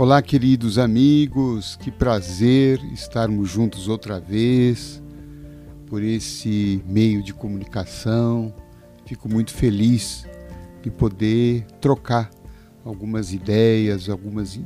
Olá, 0.00 0.22
queridos 0.22 0.78
amigos, 0.78 1.74
que 1.74 1.90
prazer 1.90 2.78
estarmos 2.92 3.50
juntos 3.50 3.88
outra 3.88 4.20
vez 4.20 5.02
por 5.88 6.04
esse 6.04 6.80
meio 6.86 7.20
de 7.20 7.34
comunicação. 7.34 8.54
Fico 9.04 9.28
muito 9.28 9.52
feliz 9.52 10.24
de 10.82 10.88
poder 10.88 11.66
trocar 11.80 12.30
algumas 12.84 13.32
ideias, 13.32 14.08
algumas 14.08 14.60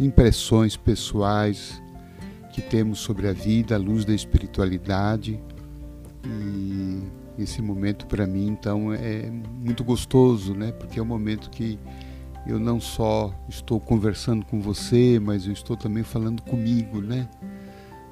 impressões 0.00 0.74
pessoais 0.74 1.82
que 2.54 2.62
temos 2.62 2.98
sobre 2.98 3.28
a 3.28 3.34
vida 3.34 3.74
à 3.74 3.78
luz 3.78 4.06
da 4.06 4.14
espiritualidade. 4.14 5.38
E 6.24 7.02
esse 7.38 7.60
momento 7.60 8.06
para 8.06 8.26
mim, 8.26 8.46
então, 8.46 8.90
é 8.90 9.30
muito 9.30 9.84
gostoso, 9.84 10.54
né? 10.54 10.72
Porque 10.72 10.98
é 10.98 11.02
um 11.02 11.06
momento 11.06 11.50
que 11.50 11.78
eu 12.46 12.58
não 12.58 12.80
só 12.80 13.32
estou 13.48 13.78
conversando 13.78 14.44
com 14.46 14.60
você, 14.60 15.18
mas 15.20 15.46
eu 15.46 15.52
estou 15.52 15.76
também 15.76 16.02
falando 16.02 16.42
comigo, 16.42 17.00
né? 17.00 17.28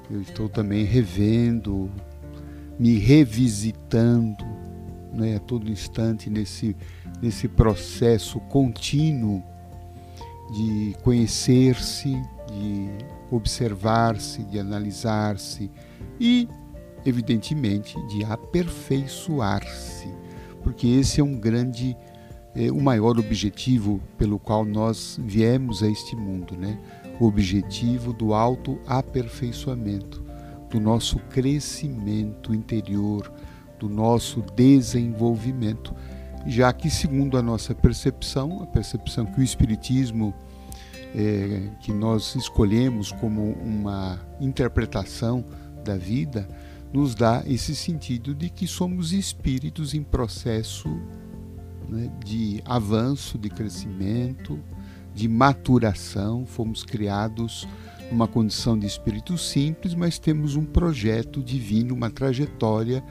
Eu 0.09 0.21
estou 0.21 0.47
também 0.47 0.85
revendo, 0.85 1.89
me 2.79 2.97
revisitando, 2.97 4.45
né, 5.11 5.35
a 5.35 5.39
todo 5.39 5.69
instante 5.69 6.29
nesse 6.29 6.75
nesse 7.21 7.47
processo 7.47 8.39
contínuo 8.41 9.43
de 10.51 10.95
conhecer-se, 11.03 12.09
de 12.47 12.89
observar-se, 13.31 14.43
de 14.43 14.59
analisar-se 14.59 15.69
e, 16.19 16.47
evidentemente, 17.05 17.95
de 18.07 18.23
aperfeiçoar-se, 18.23 20.13
porque 20.63 20.87
esse 20.87 21.19
é 21.19 21.23
um 21.23 21.37
grande 21.37 21.97
é, 22.57 22.71
o 22.71 22.81
maior 22.81 23.19
objetivo 23.19 24.01
pelo 24.17 24.39
qual 24.39 24.65
nós 24.65 25.19
viemos 25.23 25.83
a 25.83 25.87
este 25.87 26.15
mundo, 26.15 26.57
né? 26.57 26.79
O 27.19 27.25
objetivo 27.25 28.11
do 28.11 28.33
autoaperfeiçoamento, 28.33 30.23
do 30.69 30.79
nosso 30.79 31.19
crescimento 31.29 32.53
interior, 32.55 33.31
do 33.79 33.87
nosso 33.87 34.41
desenvolvimento, 34.55 35.93
já 36.47 36.73
que, 36.73 36.89
segundo 36.89 37.37
a 37.37 37.43
nossa 37.43 37.75
percepção, 37.75 38.63
a 38.63 38.65
percepção 38.65 39.25
que 39.27 39.39
o 39.39 39.43
Espiritismo, 39.43 40.33
é, 41.15 41.69
que 41.81 41.93
nós 41.93 42.35
escolhemos 42.35 43.11
como 43.11 43.51
uma 43.53 44.19
interpretação 44.41 45.45
da 45.83 45.95
vida, 45.95 46.47
nos 46.91 47.13
dá 47.13 47.43
esse 47.45 47.75
sentido 47.75 48.33
de 48.33 48.49
que 48.49 48.65
somos 48.65 49.13
espíritos 49.13 49.93
em 49.93 50.01
processo 50.01 50.89
né, 51.89 52.11
de 52.23 52.61
avanço, 52.65 53.37
de 53.37 53.49
crescimento, 53.49 54.59
de 55.13 55.27
maturação. 55.27 56.45
Fomos 56.45 56.83
criados 56.83 57.67
numa 58.11 58.27
condição 58.27 58.77
de 58.77 58.85
espírito 58.85 59.37
simples, 59.37 59.93
mas 59.93 60.17
temos 60.17 60.55
um 60.55 60.63
projeto 60.63 61.43
divino, 61.43 61.93
uma 61.93 62.09
trajetória 62.09 63.03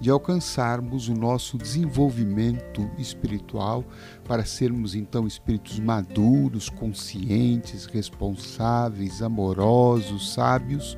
de 0.00 0.10
alcançarmos 0.10 1.08
o 1.08 1.14
nosso 1.14 1.56
desenvolvimento 1.56 2.90
espiritual 2.98 3.84
para 4.24 4.44
sermos 4.44 4.94
então 4.94 5.26
espíritos 5.26 5.78
maduros, 5.78 6.68
conscientes, 6.68 7.86
responsáveis, 7.86 9.22
amorosos, 9.22 10.34
sábios. 10.34 10.96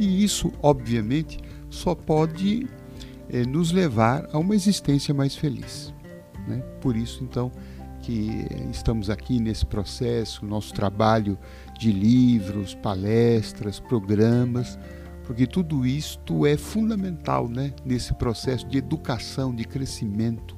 E 0.00 0.24
isso, 0.24 0.52
obviamente, 0.62 1.38
só 1.70 1.94
pode 1.94 2.66
eh, 3.30 3.44
nos 3.44 3.70
levar 3.70 4.28
a 4.32 4.38
uma 4.38 4.54
existência 4.54 5.14
mais 5.14 5.36
feliz. 5.36 5.92
Né? 6.48 6.62
Por 6.80 6.96
isso, 6.96 7.22
então, 7.22 7.52
que 8.02 8.46
estamos 8.70 9.10
aqui 9.10 9.38
nesse 9.38 9.66
processo, 9.66 10.44
nosso 10.44 10.72
trabalho 10.72 11.38
de 11.78 11.92
livros, 11.92 12.74
palestras, 12.74 13.78
programas, 13.78 14.78
porque 15.24 15.46
tudo 15.46 15.86
isto 15.86 16.46
é 16.46 16.56
fundamental 16.56 17.48
né? 17.48 17.72
nesse 17.84 18.14
processo 18.14 18.66
de 18.66 18.78
educação, 18.78 19.54
de 19.54 19.64
crescimento 19.64 20.56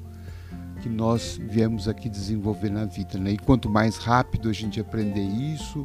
que 0.81 0.89
nós 0.89 1.39
viemos 1.43 1.89
aqui 1.89 2.09
desenvolver 2.09 2.71
na 2.71 2.85
vida. 2.85 3.19
Né? 3.19 3.33
E 3.33 3.39
quanto 3.39 3.69
mais 3.69 3.97
rápido 3.97 4.49
a 4.49 4.53
gente 4.53 4.81
aprender 4.81 5.21
isso, 5.27 5.85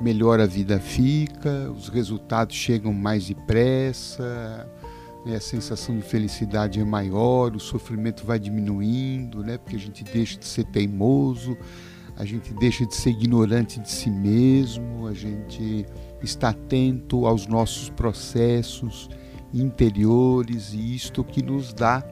melhor 0.00 0.40
a 0.40 0.46
vida 0.46 0.78
fica, 0.78 1.70
os 1.70 1.88
resultados 1.88 2.56
chegam 2.56 2.92
mais 2.92 3.26
depressa, 3.26 4.68
né, 5.24 5.36
a 5.36 5.40
sensação 5.40 5.96
de 5.96 6.02
felicidade 6.02 6.80
é 6.80 6.84
maior, 6.84 7.54
o 7.54 7.60
sofrimento 7.60 8.26
vai 8.26 8.38
diminuindo, 8.38 9.42
né, 9.42 9.58
porque 9.58 9.76
a 9.76 9.78
gente 9.78 10.02
deixa 10.04 10.38
de 10.38 10.46
ser 10.46 10.64
teimoso, 10.64 11.56
a 12.16 12.24
gente 12.24 12.52
deixa 12.54 12.84
de 12.84 12.94
ser 12.94 13.10
ignorante 13.10 13.80
de 13.80 13.90
si 13.90 14.10
mesmo, 14.10 15.06
a 15.06 15.14
gente 15.14 15.86
está 16.22 16.50
atento 16.50 17.26
aos 17.26 17.46
nossos 17.46 17.88
processos 17.90 19.08
interiores 19.52 20.72
e 20.72 20.94
isto 20.94 21.22
que 21.24 21.42
nos 21.42 21.72
dá 21.72 22.04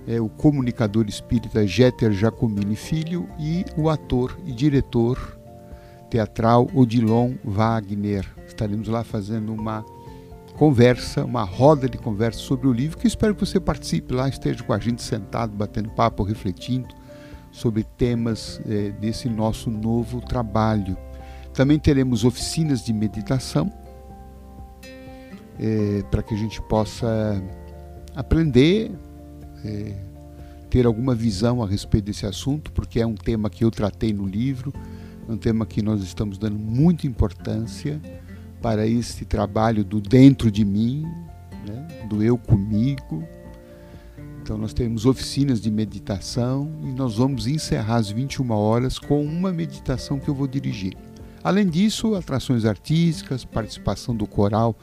é, 0.06 0.21
o 0.21 0.28
comunicador 0.28 1.06
espírita 1.09 1.66
Jeter 1.66 2.12
Jacomini 2.12 2.77
Filho 2.77 3.28
e 3.38 3.65
o 3.77 3.88
ator 3.88 4.38
e 4.44 4.53
diretor 4.53 5.38
teatral 6.09 6.69
Odilon 6.75 7.34
Wagner. 7.44 8.27
Estaremos 8.47 8.89
lá 8.89 9.05
fazendo 9.05 9.53
uma 9.53 9.84
conversa, 10.56 11.25
uma 11.25 11.44
roda 11.44 11.89
de 11.89 11.97
conversa 11.97 12.41
sobre 12.41 12.66
o 12.66 12.72
livro, 12.72 12.99
que 12.99 13.06
espero 13.06 13.34
que 13.34 13.47
você 13.47 13.59
participe 13.59 14.12
lá, 14.12 14.28
esteja 14.28 14.62
com 14.62 14.72
a 14.72 14.78
gente 14.78 15.03
sentado, 15.03 15.56
batendo 15.56 15.91
papo, 15.91 16.22
refletindo 16.22 16.94
sobre 17.50 17.84
temas 17.84 18.60
é, 18.69 18.91
desse 18.91 19.28
nosso 19.28 19.71
novo 19.71 20.21
trabalho. 20.21 20.97
Também 21.55 21.78
teremos 21.78 22.25
oficinas 22.25 22.84
de 22.84 22.93
meditação 22.93 23.72
é, 25.59 26.03
para 26.10 26.22
que 26.22 26.34
a 26.34 26.36
gente 26.36 26.60
possa 26.63 27.42
aprender 28.15 28.91
é, 29.65 29.95
ter 30.68 30.86
alguma 30.86 31.15
visão 31.15 31.62
a 31.62 31.66
respeito 31.66 32.04
desse 32.04 32.27
assunto, 32.27 32.71
porque 32.72 33.01
é 33.01 33.07
um 33.07 33.15
tema 33.15 33.51
que 33.51 33.65
eu 33.65 33.71
tratei 33.71 34.12
no 34.12 34.27
livro, 34.27 34.72
é 35.28 35.33
um 35.33 35.36
tema 35.36 35.66
que 35.66 35.83
nós 35.83 36.03
estamos 36.03 36.39
dando 36.39 36.59
muita 36.59 37.07
importância 37.07 38.01
para 38.62 38.86
esse 38.86 39.24
trabalho 39.24 39.84
do 39.84 40.01
dentro 40.01 40.51
de 40.51 40.65
mim, 40.65 41.04
né, 41.66 42.07
do 42.09 42.22
eu 42.22 42.39
comigo. 42.39 43.24
Então 44.42 44.57
nós 44.57 44.72
temos 44.72 45.07
oficinas 45.07 45.60
de 45.60 45.71
meditação 45.71 46.71
e 46.83 46.92
nós 46.92 47.16
vamos 47.16 47.47
encerrar 47.47 47.97
às 47.97 48.10
21 48.10 48.51
horas 48.51 48.98
com 48.98 49.22
uma 49.22 49.53
meditação 49.53 50.18
que 50.18 50.28
eu 50.28 50.34
vou 50.34 50.47
dirigir. 50.47 50.97
Além 51.42 51.66
disso, 51.66 52.15
atrações 52.15 52.66
artísticas, 52.66 53.45
participação 53.47 54.15
do 54.15 54.27
coral 54.27 54.77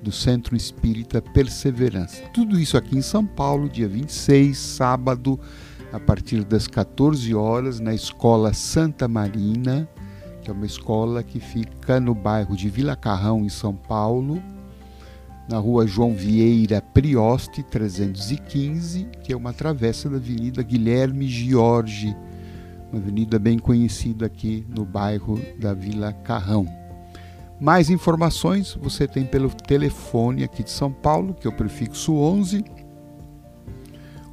do 0.00 0.12
Centro 0.12 0.54
Espírita 0.54 1.20
Perseverança. 1.20 2.22
Tudo 2.32 2.58
isso 2.60 2.76
aqui 2.76 2.96
em 2.96 3.02
São 3.02 3.26
Paulo, 3.26 3.68
dia 3.68 3.88
26, 3.88 4.56
sábado, 4.56 5.40
a 5.92 5.98
partir 5.98 6.44
das 6.44 6.68
14 6.68 7.34
horas, 7.34 7.80
na 7.80 7.92
Escola 7.92 8.52
Santa 8.52 9.08
Marina, 9.08 9.88
que 10.42 10.50
é 10.50 10.52
uma 10.52 10.66
escola 10.66 11.22
que 11.22 11.40
fica 11.40 11.98
no 11.98 12.14
bairro 12.14 12.54
de 12.54 12.68
Vila 12.68 12.94
Carrão, 12.94 13.44
em 13.44 13.48
São 13.48 13.74
Paulo, 13.74 14.40
na 15.48 15.58
rua 15.58 15.86
João 15.86 16.14
Vieira 16.14 16.80
Prioste 16.80 17.62
315, 17.62 19.08
que 19.22 19.32
é 19.32 19.36
uma 19.36 19.52
travessa 19.52 20.08
da 20.08 20.16
Avenida 20.16 20.62
Guilherme 20.62 21.26
Giorgi, 21.26 22.14
uma 22.94 23.00
avenida 23.00 23.38
bem 23.40 23.58
conhecida 23.58 24.26
aqui 24.26 24.64
no 24.68 24.84
bairro 24.84 25.40
da 25.58 25.74
Vila 25.74 26.12
Carrão. 26.12 26.64
Mais 27.60 27.90
informações 27.90 28.78
você 28.80 29.08
tem 29.08 29.26
pelo 29.26 29.50
telefone 29.50 30.44
aqui 30.44 30.62
de 30.62 30.70
São 30.70 30.92
Paulo, 30.92 31.34
que 31.34 31.48
é 31.48 31.50
o 31.50 31.52
prefixo 31.52 32.14
11, 32.14 32.64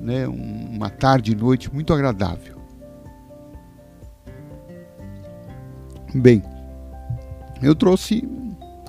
né, 0.00 0.26
uma 0.26 0.90
tarde 0.90 1.30
e 1.32 1.36
noite 1.36 1.72
muito 1.72 1.92
agradável. 1.92 2.57
Bem, 6.14 6.42
eu 7.62 7.74
trouxe, 7.74 8.26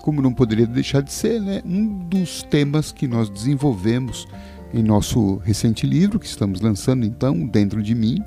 como 0.01 0.21
não 0.21 0.33
poderia 0.33 0.65
deixar 0.65 1.01
de 1.01 1.11
ser, 1.11 1.41
né, 1.41 1.61
um 1.65 1.99
dos 2.07 2.43
temas 2.43 2.91
que 2.91 3.07
nós 3.07 3.29
desenvolvemos 3.29 4.27
em 4.73 4.83
nosso 4.83 5.37
recente 5.37 5.85
livro, 5.85 6.19
que 6.19 6.25
estamos 6.25 6.61
lançando 6.61 7.05
então, 7.05 7.45
Dentro 7.47 7.81
de 7.81 7.95
Mim. 7.95 8.23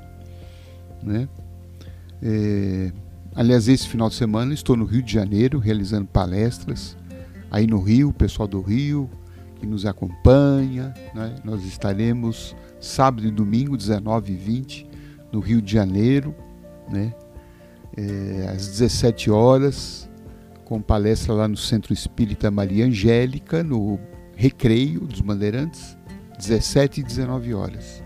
Né? 1.01 1.27
É, 2.21 2.91
aliás, 3.33 3.67
esse 3.67 3.87
final 3.87 4.09
de 4.09 4.15
semana 4.15 4.53
estou 4.53 4.75
no 4.75 4.85
Rio 4.85 5.01
de 5.01 5.13
Janeiro 5.13 5.59
realizando 5.59 6.07
palestras. 6.07 6.97
Aí 7.49 7.65
no 7.65 7.81
Rio, 7.81 8.09
o 8.09 8.13
pessoal 8.13 8.47
do 8.47 8.61
Rio 8.61 9.09
que 9.63 9.65
nos 9.65 9.85
acompanha. 9.85 10.93
Né? 11.15 11.35
Nós 11.43 11.63
estaremos 11.63 12.53
sábado 12.81 13.25
e 13.25 13.31
domingo, 13.31 13.77
19 13.77 14.33
e 14.33 14.35
20, 14.35 14.87
no 15.31 15.39
Rio 15.39 15.61
de 15.61 15.71
Janeiro, 15.71 16.35
né? 16.91 17.13
É, 17.95 18.49
às 18.49 18.67
17 18.67 19.29
horas, 19.29 20.09
com 20.65 20.81
palestra 20.81 21.33
lá 21.33 21.47
no 21.47 21.57
Centro 21.57 21.93
Espírita 21.93 22.49
Maria 22.49 22.85
Angélica, 22.85 23.63
no 23.63 23.99
Recreio 24.35 25.01
dos 25.01 25.21
Bandeirantes. 25.21 25.97
17 26.37 26.99
e 26.99 27.03
19 27.03 27.53
horas. 27.53 28.03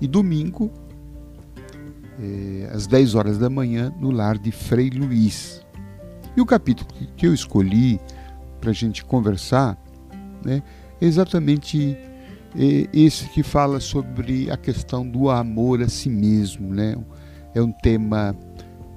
E 0.00 0.06
domingo, 0.06 0.70
é, 2.20 2.70
às 2.72 2.86
10 2.86 3.14
horas 3.14 3.38
da 3.38 3.48
manhã, 3.48 3.92
no 3.98 4.10
lar 4.10 4.38
de 4.38 4.52
Frei 4.52 4.90
Luiz. 4.90 5.64
E 6.36 6.40
o 6.40 6.46
capítulo 6.46 6.88
que 7.16 7.26
eu 7.26 7.32
escolhi 7.32 8.00
para 8.60 8.70
a 8.70 8.74
gente 8.74 9.04
conversar 9.04 9.76
né, 10.44 10.62
é 11.00 11.04
exatamente 11.04 11.96
é, 12.56 12.88
esse 12.92 13.28
que 13.28 13.42
fala 13.42 13.80
sobre 13.80 14.50
a 14.50 14.56
questão 14.56 15.08
do 15.08 15.30
amor 15.30 15.82
a 15.82 15.88
si 15.88 16.08
mesmo. 16.08 16.74
Né? 16.74 16.96
É 17.54 17.62
um 17.62 17.72
tema 17.72 18.36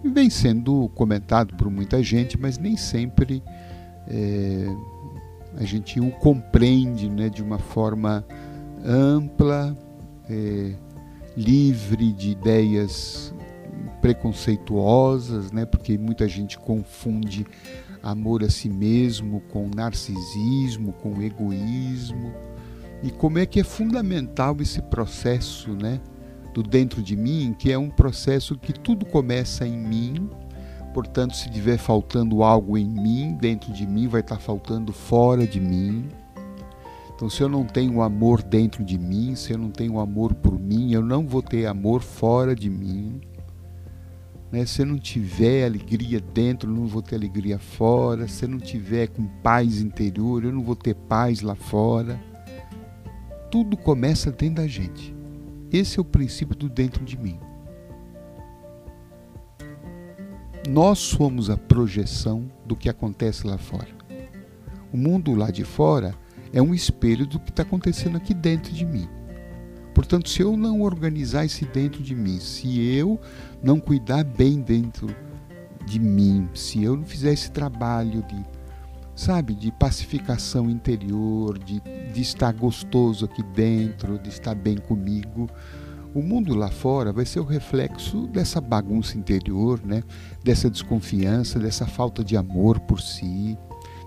vem 0.09 0.29
sendo 0.29 0.89
comentado 0.95 1.55
por 1.55 1.69
muita 1.69 2.01
gente, 2.01 2.39
mas 2.39 2.57
nem 2.57 2.75
sempre 2.75 3.43
é, 4.07 4.65
a 5.57 5.63
gente 5.63 5.99
o 5.99 6.11
compreende 6.11 7.09
né, 7.09 7.29
de 7.29 7.43
uma 7.43 7.59
forma 7.59 8.25
ampla, 8.83 9.77
é, 10.29 10.73
livre 11.35 12.11
de 12.11 12.31
ideias 12.31 13.33
preconceituosas, 14.01 15.51
né? 15.51 15.65
porque 15.65 15.97
muita 15.97 16.27
gente 16.27 16.57
confunde 16.57 17.45
amor 18.01 18.43
a 18.43 18.49
si 18.49 18.69
mesmo 18.69 19.41
com 19.51 19.69
narcisismo, 19.73 20.93
com 20.93 21.21
egoísmo. 21.21 22.33
E 23.03 23.11
como 23.11 23.39
é 23.39 23.45
que 23.45 23.59
é 23.59 23.63
fundamental 23.63 24.57
esse 24.59 24.81
processo 24.81 25.71
né? 25.71 25.99
Do 26.53 26.61
dentro 26.61 27.01
de 27.01 27.15
mim, 27.15 27.55
que 27.57 27.71
é 27.71 27.77
um 27.77 27.89
processo 27.89 28.57
que 28.57 28.73
tudo 28.73 29.05
começa 29.05 29.65
em 29.65 29.77
mim, 29.77 30.29
portanto, 30.93 31.35
se 31.35 31.49
tiver 31.49 31.77
faltando 31.77 32.43
algo 32.43 32.77
em 32.77 32.87
mim, 32.87 33.37
dentro 33.39 33.71
de 33.71 33.87
mim, 33.87 34.07
vai 34.07 34.21
estar 34.21 34.39
faltando 34.39 34.91
fora 34.91 35.47
de 35.47 35.59
mim. 35.59 36.09
Então, 37.15 37.29
se 37.29 37.41
eu 37.41 37.47
não 37.47 37.63
tenho 37.63 38.01
amor 38.01 38.41
dentro 38.41 38.83
de 38.83 38.97
mim, 38.97 39.35
se 39.35 39.53
eu 39.53 39.57
não 39.57 39.69
tenho 39.69 39.99
amor 39.99 40.33
por 40.33 40.59
mim, 40.59 40.91
eu 40.91 41.03
não 41.03 41.27
vou 41.27 41.41
ter 41.41 41.67
amor 41.67 42.01
fora 42.01 42.55
de 42.55 42.69
mim. 42.69 43.21
Né? 44.51 44.65
Se 44.65 44.81
eu 44.81 44.85
não 44.85 44.97
tiver 44.97 45.65
alegria 45.65 46.19
dentro, 46.19 46.69
eu 46.69 46.75
não 46.75 46.85
vou 46.85 47.01
ter 47.01 47.15
alegria 47.15 47.57
fora. 47.57 48.27
Se 48.27 48.45
eu 48.45 48.49
não 48.49 48.59
tiver 48.59 49.07
com 49.07 49.25
paz 49.41 49.81
interior, 49.81 50.43
eu 50.43 50.51
não 50.51 50.61
vou 50.61 50.75
ter 50.75 50.95
paz 50.95 51.41
lá 51.41 51.55
fora. 51.55 52.19
Tudo 53.49 53.77
começa 53.77 54.31
dentro 54.31 54.55
da 54.55 54.67
gente. 54.67 55.20
Esse 55.71 55.99
é 55.99 56.01
o 56.01 56.05
princípio 56.05 56.55
do 56.55 56.67
dentro 56.67 57.05
de 57.05 57.17
mim. 57.17 57.39
Nós 60.69 60.99
somos 60.99 61.49
a 61.49 61.57
projeção 61.57 62.51
do 62.65 62.75
que 62.75 62.89
acontece 62.89 63.47
lá 63.47 63.57
fora. 63.57 63.87
O 64.91 64.97
mundo 64.97 65.33
lá 65.33 65.49
de 65.49 65.63
fora 65.63 66.13
é 66.51 66.61
um 66.61 66.73
espelho 66.73 67.25
do 67.25 67.39
que 67.39 67.49
está 67.49 67.63
acontecendo 67.63 68.17
aqui 68.17 68.33
dentro 68.33 68.73
de 68.73 68.85
mim. 68.85 69.07
Portanto, 69.93 70.29
se 70.29 70.41
eu 70.41 70.57
não 70.57 70.81
organizar 70.81 71.45
esse 71.45 71.65
dentro 71.65 72.03
de 72.03 72.15
mim, 72.15 72.39
se 72.39 72.81
eu 72.95 73.19
não 73.63 73.79
cuidar 73.79 74.23
bem 74.23 74.59
dentro 74.61 75.07
de 75.85 75.99
mim, 75.99 76.49
se 76.53 76.83
eu 76.83 76.97
não 76.97 77.05
fizer 77.05 77.33
esse 77.33 77.51
trabalho 77.51 78.21
de, 78.23 78.45
sabe, 79.15 79.53
de 79.53 79.71
pacificação 79.71 80.69
interior, 80.69 81.57
de, 81.59 81.81
de 82.13 82.21
estar 82.21 82.51
gostoso 82.53 83.25
aqui 83.25 83.43
dentro, 83.43 84.17
de 84.19 84.29
estar 84.29 84.55
bem 84.55 84.77
comigo, 84.77 85.49
o 86.13 86.21
mundo 86.21 86.53
lá 86.53 86.69
fora 86.69 87.13
vai 87.13 87.25
ser 87.25 87.39
o 87.39 87.45
reflexo 87.45 88.27
dessa 88.27 88.59
bagunça 88.59 89.17
interior, 89.17 89.79
né? 89.83 90.03
dessa 90.43 90.69
desconfiança, 90.69 91.57
dessa 91.57 91.85
falta 91.85 92.23
de 92.23 92.35
amor 92.35 92.79
por 92.81 92.99
si, 92.99 93.57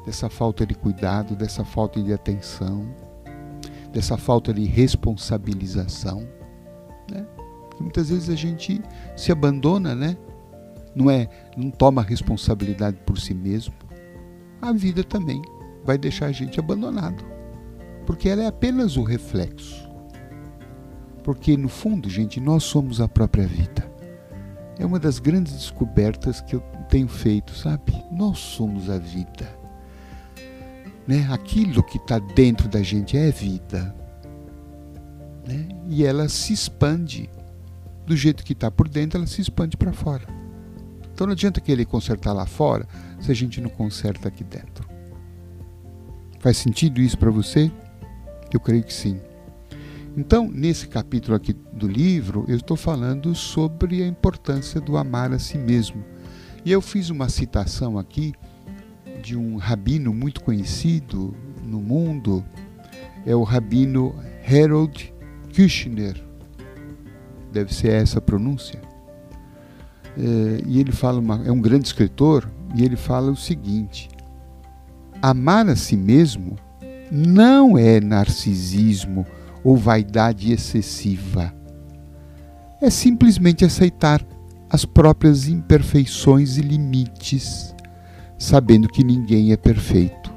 dessa 0.04 0.28
falta 0.28 0.66
de 0.66 0.74
cuidado, 0.74 1.34
dessa 1.34 1.64
falta 1.64 2.02
de 2.02 2.12
atenção, 2.12 2.86
dessa 3.90 4.18
falta 4.18 4.52
de 4.52 4.64
responsabilização. 4.64 6.28
Né? 7.10 7.26
muitas 7.80 8.10
vezes 8.10 8.28
a 8.28 8.34
gente 8.34 8.80
se 9.16 9.32
abandona, 9.32 9.94
né? 9.94 10.16
Não 10.94 11.10
é, 11.10 11.28
não 11.56 11.70
toma 11.70 12.02
responsabilidade 12.02 12.98
por 13.04 13.18
si 13.18 13.34
mesmo. 13.34 13.74
A 14.60 14.72
vida 14.72 15.04
também 15.04 15.42
vai 15.84 15.98
deixar 15.98 16.26
a 16.26 16.32
gente 16.32 16.58
abandonado, 16.58 17.24
porque 18.06 18.28
ela 18.28 18.42
é 18.42 18.46
apenas 18.46 18.96
o 18.96 19.02
reflexo. 19.02 19.88
Porque 21.22 21.56
no 21.56 21.68
fundo, 21.68 22.08
gente, 22.08 22.40
nós 22.40 22.64
somos 22.64 23.00
a 23.00 23.08
própria 23.08 23.46
vida. 23.46 23.90
É 24.78 24.84
uma 24.84 24.98
das 24.98 25.18
grandes 25.18 25.52
descobertas 25.52 26.40
que 26.40 26.56
eu 26.56 26.60
tenho 26.88 27.08
feito, 27.08 27.54
sabe? 27.54 27.92
Nós 28.12 28.38
somos 28.38 28.90
a 28.90 28.98
vida 28.98 29.64
né? 31.06 31.26
Aquilo 31.30 31.82
que 31.82 31.98
está 31.98 32.18
dentro 32.18 32.68
da 32.68 32.82
gente 32.82 33.16
é 33.16 33.30
vida. 33.30 33.94
Né? 35.46 35.68
E 35.88 36.04
ela 36.04 36.28
se 36.28 36.52
expande. 36.52 37.30
Do 38.06 38.16
jeito 38.16 38.44
que 38.44 38.52
está 38.52 38.70
por 38.70 38.88
dentro, 38.88 39.18
ela 39.18 39.26
se 39.26 39.40
expande 39.40 39.76
para 39.76 39.92
fora. 39.92 40.26
Então 41.12 41.26
não 41.26 41.32
adianta 41.32 41.60
querer 41.60 41.84
consertar 41.86 42.32
lá 42.32 42.44
fora 42.44 42.86
se 43.24 43.32
a 43.32 43.34
gente 43.34 43.60
não 43.60 43.70
conserta 43.70 44.28
aqui 44.28 44.44
dentro. 44.44 44.86
Faz 46.40 46.58
sentido 46.58 47.00
isso 47.00 47.16
para 47.16 47.30
você? 47.30 47.72
Eu 48.52 48.60
creio 48.60 48.84
que 48.84 48.92
sim. 48.92 49.18
Então, 50.14 50.48
nesse 50.52 50.86
capítulo 50.86 51.34
aqui 51.34 51.54
do 51.72 51.88
livro, 51.88 52.44
eu 52.46 52.56
estou 52.56 52.76
falando 52.76 53.34
sobre 53.34 54.02
a 54.02 54.06
importância 54.06 54.78
do 54.80 54.98
amar 54.98 55.32
a 55.32 55.38
si 55.38 55.56
mesmo. 55.56 56.04
E 56.64 56.70
eu 56.70 56.82
fiz 56.82 57.08
uma 57.08 57.30
citação 57.30 57.98
aqui 57.98 58.34
de 59.22 59.36
um 59.36 59.56
rabino 59.56 60.12
muito 60.12 60.42
conhecido 60.42 61.34
no 61.64 61.80
mundo, 61.80 62.44
é 63.24 63.34
o 63.34 63.42
rabino 63.42 64.14
Harold 64.46 65.14
Kushner. 65.56 66.22
Deve 67.50 67.74
ser 67.74 67.88
essa 67.88 68.18
a 68.18 68.22
pronúncia. 68.22 68.80
É, 70.18 70.62
e 70.66 70.78
ele 70.78 70.92
fala, 70.92 71.18
uma, 71.18 71.42
é 71.46 71.50
um 71.50 71.60
grande 71.60 71.86
escritor, 71.86 72.48
e 72.74 72.84
ele 72.84 72.96
fala 72.96 73.30
o 73.30 73.36
seguinte: 73.36 74.08
amar 75.22 75.68
a 75.68 75.76
si 75.76 75.96
mesmo 75.96 76.56
não 77.10 77.78
é 77.78 78.00
narcisismo 78.00 79.24
ou 79.62 79.76
vaidade 79.76 80.52
excessiva. 80.52 81.54
É 82.82 82.90
simplesmente 82.90 83.64
aceitar 83.64 84.24
as 84.68 84.84
próprias 84.84 85.48
imperfeições 85.48 86.58
e 86.58 86.60
limites 86.60 87.74
sabendo 88.38 88.88
que 88.88 89.02
ninguém 89.02 89.52
é 89.52 89.56
perfeito. 89.56 90.32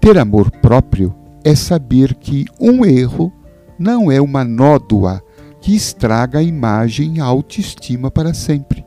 Ter 0.00 0.18
amor 0.18 0.50
próprio 0.50 1.14
é 1.44 1.54
saber 1.54 2.14
que 2.14 2.44
um 2.60 2.84
erro 2.84 3.32
não 3.78 4.10
é 4.10 4.20
uma 4.20 4.44
nódoa 4.44 5.22
que 5.60 5.74
estraga 5.74 6.38
a 6.38 6.42
imagem 6.42 7.16
e 7.16 7.20
a 7.20 7.24
autoestima 7.24 8.10
para 8.10 8.34
sempre. 8.34 8.84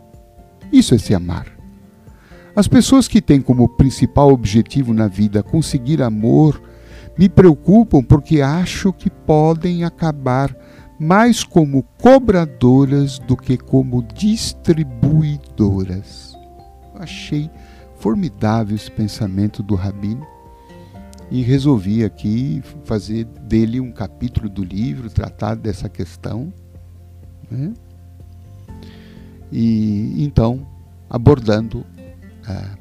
Isso 0.71 0.93
é 0.95 0.97
se 0.97 1.13
amar. 1.13 1.60
As 2.55 2.67
pessoas 2.67 3.07
que 3.07 3.21
têm 3.21 3.41
como 3.41 3.69
principal 3.69 4.31
objetivo 4.31 4.93
na 4.93 5.07
vida 5.07 5.41
conseguir 5.41 6.01
amor, 6.01 6.61
me 7.17 7.29
preocupam 7.29 8.03
porque 8.03 8.41
acho 8.41 8.91
que 8.91 9.09
podem 9.09 9.83
acabar 9.83 10.55
mais 10.99 11.43
como 11.43 11.83
cobradoras 11.99 13.17
do 13.19 13.37
que 13.37 13.57
como 13.57 14.03
distribuidoras. 14.03 16.35
achei 16.95 17.49
formidável 17.97 18.75
esse 18.75 18.91
pensamento 18.91 19.63
do 19.63 19.75
Rabino 19.75 20.27
e 21.29 21.41
resolvi 21.41 22.03
aqui 22.03 22.61
fazer 22.83 23.25
dele 23.25 23.79
um 23.79 23.91
capítulo 23.91 24.49
do 24.49 24.63
livro, 24.63 25.09
tratar 25.09 25.55
dessa 25.55 25.87
questão. 25.87 26.51
Né? 27.49 27.73
E 29.51 30.23
então, 30.23 30.67
abordando 31.09 31.85
a, 32.47 32.77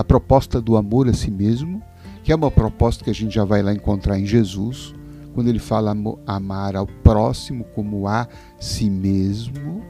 a 0.00 0.04
proposta 0.04 0.60
do 0.60 0.76
amor 0.76 1.08
a 1.08 1.12
si 1.12 1.30
mesmo, 1.30 1.82
que 2.22 2.32
é 2.32 2.36
uma 2.36 2.50
proposta 2.50 3.04
que 3.04 3.10
a 3.10 3.14
gente 3.14 3.34
já 3.34 3.44
vai 3.44 3.62
lá 3.62 3.72
encontrar 3.72 4.18
em 4.18 4.26
Jesus, 4.26 4.94
quando 5.34 5.48
ele 5.48 5.58
fala 5.58 5.94
amar 6.26 6.76
ao 6.76 6.86
próximo 6.86 7.64
como 7.74 8.06
a 8.06 8.28
si 8.58 8.90
mesmo. 8.90 9.82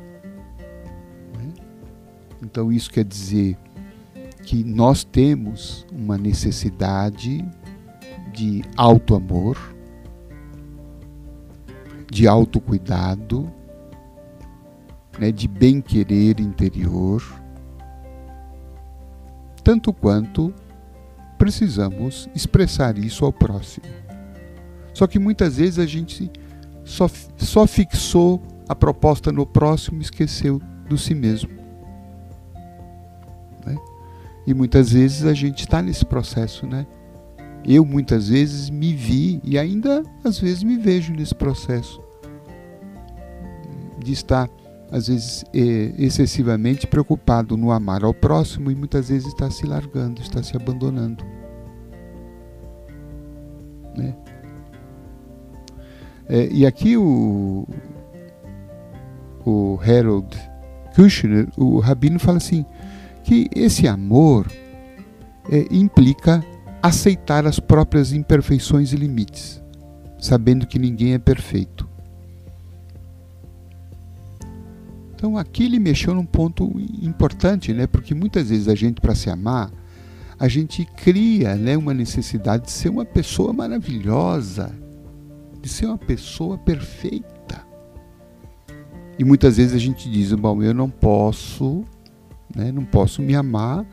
Né? 1.36 1.52
Então, 2.42 2.70
isso 2.70 2.90
quer 2.90 3.04
dizer 3.04 3.56
que 4.44 4.64
nós 4.64 5.04
temos 5.04 5.86
uma 5.92 6.18
necessidade 6.18 7.44
de 8.32 8.62
alto 8.76 9.14
amor, 9.14 9.56
de 12.10 12.26
autocuidado, 12.26 13.50
né, 15.18 15.30
de 15.30 15.46
bem-querer 15.46 16.40
interior, 16.40 17.22
tanto 19.60 19.92
quanto 19.92 20.52
precisamos 21.38 22.28
expressar 22.34 22.98
isso 22.98 23.24
ao 23.24 23.32
próximo. 23.32 23.86
Só 24.92 25.06
que 25.06 25.18
muitas 25.18 25.56
vezes 25.56 25.78
a 25.78 25.86
gente 25.86 26.30
só, 26.84 27.08
só 27.36 27.66
fixou 27.66 28.42
a 28.68 28.74
proposta 28.74 29.32
no 29.32 29.46
próximo 29.46 29.98
e 29.98 30.02
esqueceu 30.02 30.60
do 30.88 30.98
si 30.98 31.14
mesmo. 31.14 31.50
Né? 33.64 33.76
E 34.46 34.52
muitas 34.52 34.92
vezes 34.92 35.24
a 35.24 35.32
gente 35.32 35.60
está 35.60 35.80
nesse 35.80 36.04
processo, 36.04 36.66
né? 36.66 36.86
Eu 37.64 37.84
muitas 37.84 38.28
vezes 38.28 38.70
me 38.70 38.94
vi 38.94 39.40
e 39.44 39.58
ainda 39.58 40.02
às 40.24 40.38
vezes 40.38 40.62
me 40.62 40.78
vejo 40.78 41.12
nesse 41.12 41.34
processo 41.34 42.02
de 43.98 44.12
estar 44.12 44.48
às 44.90 45.08
vezes 45.08 45.44
é, 45.54 45.92
excessivamente 45.98 46.86
preocupado 46.86 47.56
no 47.56 47.70
amar 47.70 48.04
ao 48.04 48.12
próximo 48.12 48.70
e 48.70 48.74
muitas 48.74 49.08
vezes 49.08 49.28
está 49.28 49.50
se 49.50 49.66
largando, 49.66 50.20
está 50.20 50.42
se 50.42 50.56
abandonando. 50.56 51.24
Né? 53.96 54.16
É, 56.28 56.48
e 56.50 56.66
aqui 56.66 56.96
o, 56.96 57.66
o 59.44 59.78
Harold 59.82 60.36
Kushner, 60.94 61.48
o 61.56 61.78
rabino, 61.78 62.18
fala 62.18 62.38
assim 62.38 62.64
que 63.24 63.48
esse 63.54 63.86
amor 63.86 64.46
é, 65.50 65.66
implica 65.70 66.44
aceitar 66.82 67.46
as 67.46 67.60
próprias 67.60 68.12
imperfeições 68.12 68.92
e 68.92 68.96
limites, 68.96 69.62
sabendo 70.18 70.66
que 70.66 70.78
ninguém 70.78 71.14
é 71.14 71.18
perfeito. 71.18 71.89
Então 75.20 75.36
aqui 75.36 75.64
ele 75.64 75.78
mexeu 75.78 76.14
num 76.14 76.24
ponto 76.24 76.72
importante, 77.02 77.74
né? 77.74 77.86
Porque 77.86 78.14
muitas 78.14 78.48
vezes 78.48 78.68
a 78.68 78.74
gente 78.74 79.02
para 79.02 79.14
se 79.14 79.28
amar, 79.28 79.70
a 80.38 80.48
gente 80.48 80.86
cria, 80.96 81.56
né, 81.56 81.76
uma 81.76 81.92
necessidade 81.92 82.64
de 82.64 82.70
ser 82.70 82.88
uma 82.88 83.04
pessoa 83.04 83.52
maravilhosa, 83.52 84.74
de 85.60 85.68
ser 85.68 85.84
uma 85.84 85.98
pessoa 85.98 86.56
perfeita. 86.56 87.66
E 89.18 89.22
muitas 89.22 89.58
vezes 89.58 89.74
a 89.74 89.78
gente 89.78 90.10
diz, 90.10 90.32
bom, 90.32 90.62
eu 90.62 90.72
não 90.72 90.88
posso, 90.88 91.84
né, 92.56 92.72
não 92.72 92.86
posso 92.86 93.20
me 93.20 93.34
amar, 93.34 93.84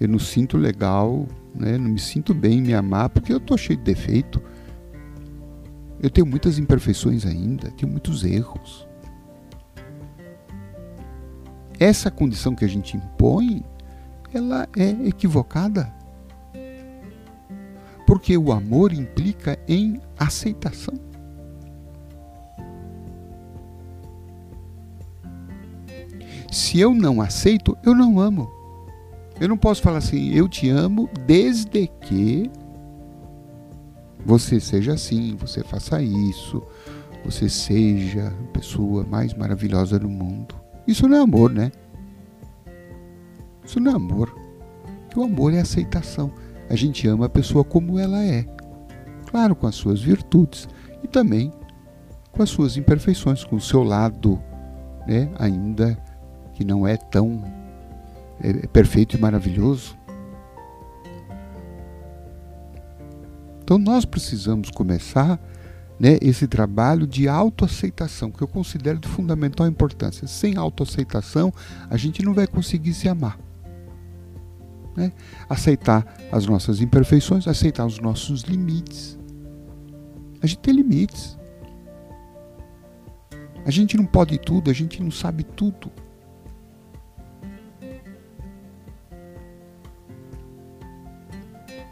eu 0.00 0.08
não 0.08 0.18
sinto 0.18 0.56
legal, 0.56 1.28
né, 1.54 1.76
não 1.76 1.90
me 1.90 2.00
sinto 2.00 2.32
bem 2.32 2.56
em 2.56 2.62
me 2.62 2.72
amar 2.72 3.10
porque 3.10 3.34
eu 3.34 3.36
estou 3.36 3.58
cheio 3.58 3.78
de 3.78 3.84
defeito. 3.84 4.40
Eu 6.02 6.08
tenho 6.08 6.26
muitas 6.26 6.58
imperfeições 6.58 7.26
ainda, 7.26 7.70
tenho 7.72 7.92
muitos 7.92 8.24
erros 8.24 8.88
essa 11.80 12.10
condição 12.10 12.54
que 12.54 12.64
a 12.64 12.68
gente 12.68 12.96
impõe, 12.96 13.64
ela 14.34 14.68
é 14.76 14.90
equivocada. 15.08 15.90
Porque 18.06 18.36
o 18.36 18.52
amor 18.52 18.92
implica 18.92 19.58
em 19.66 19.98
aceitação. 20.18 20.94
Se 26.52 26.78
eu 26.78 26.92
não 26.92 27.22
aceito, 27.22 27.76
eu 27.82 27.94
não 27.94 28.20
amo. 28.20 28.50
Eu 29.40 29.48
não 29.48 29.56
posso 29.56 29.80
falar 29.80 29.98
assim, 29.98 30.34
eu 30.34 30.48
te 30.48 30.68
amo 30.68 31.08
desde 31.24 31.86
que 31.86 32.50
você 34.26 34.60
seja 34.60 34.92
assim, 34.92 35.34
você 35.36 35.64
faça 35.64 36.02
isso, 36.02 36.62
você 37.24 37.48
seja 37.48 38.28
a 38.28 38.52
pessoa 38.52 39.04
mais 39.04 39.32
maravilhosa 39.32 39.98
do 39.98 40.08
mundo. 40.10 40.59
Isso 40.90 41.06
não 41.06 41.18
é 41.18 41.20
amor, 41.20 41.52
né? 41.52 41.70
Isso 43.64 43.78
não 43.78 43.92
é 43.92 43.94
amor. 43.94 44.34
o 45.14 45.22
amor 45.22 45.54
é 45.54 45.60
aceitação. 45.60 46.32
A 46.68 46.74
gente 46.74 47.06
ama 47.06 47.26
a 47.26 47.28
pessoa 47.28 47.62
como 47.62 47.96
ela 47.96 48.20
é. 48.24 48.44
Claro, 49.30 49.54
com 49.54 49.68
as 49.68 49.76
suas 49.76 50.02
virtudes 50.02 50.68
e 51.04 51.06
também 51.06 51.52
com 52.32 52.42
as 52.42 52.50
suas 52.50 52.76
imperfeições, 52.76 53.44
com 53.44 53.54
o 53.54 53.60
seu 53.60 53.84
lado, 53.84 54.42
né, 55.06 55.30
ainda 55.38 55.96
que 56.54 56.64
não 56.64 56.84
é 56.84 56.96
tão 56.96 57.40
é, 58.42 58.66
perfeito 58.66 59.16
e 59.16 59.20
maravilhoso. 59.20 59.96
Então 63.62 63.78
nós 63.78 64.04
precisamos 64.04 64.72
começar 64.72 65.38
né, 66.00 66.16
esse 66.22 66.48
trabalho 66.48 67.06
de 67.06 67.28
autoaceitação, 67.28 68.30
que 68.30 68.42
eu 68.42 68.48
considero 68.48 68.98
de 68.98 69.06
fundamental 69.06 69.66
importância. 69.66 70.26
Sem 70.26 70.56
autoaceitação, 70.56 71.52
a 71.90 71.96
gente 71.98 72.24
não 72.24 72.32
vai 72.32 72.46
conseguir 72.46 72.94
se 72.94 73.06
amar. 73.06 73.38
Né? 74.96 75.12
Aceitar 75.46 76.16
as 76.32 76.46
nossas 76.46 76.80
imperfeições, 76.80 77.46
aceitar 77.46 77.84
os 77.84 77.98
nossos 77.98 78.44
limites. 78.44 79.18
A 80.42 80.46
gente 80.46 80.60
tem 80.60 80.72
limites. 80.72 81.38
A 83.66 83.70
gente 83.70 83.94
não 83.98 84.06
pode 84.06 84.38
tudo, 84.38 84.70
a 84.70 84.74
gente 84.74 85.02
não 85.02 85.10
sabe 85.10 85.44
tudo. 85.44 85.92